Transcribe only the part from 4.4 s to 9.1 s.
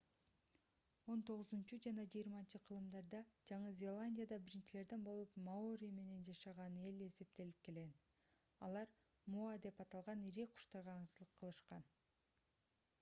биринчилерден болуп маори эли жашаган деп эсептелип келген алар